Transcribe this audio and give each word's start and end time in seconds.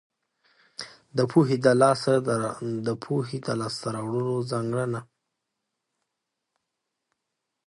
د 1.17 1.19
پوهې 3.01 3.37
د 3.45 3.49
لاس 3.59 3.73
ته 3.81 3.87
راوړلو 3.95 4.37
ځانګړنه. 4.51 5.01